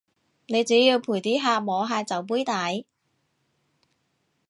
[0.47, 2.87] 你只要陪啲客摸下酒杯底